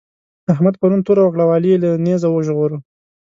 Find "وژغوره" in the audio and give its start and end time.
2.31-2.77